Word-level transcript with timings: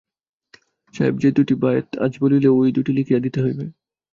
সাহেব, 0.93 1.15
যে 1.17 1.29
দুইটি 1.31 1.53
বয়েৎ 1.55 1.87
আজ 1.97 2.13
বলিলে, 2.21 2.49
ওই 2.51 2.69
দুইটি 2.71 2.91
লিখিয়া 2.93 3.19
দিতে 3.19 3.39
হইবে। 3.41 3.65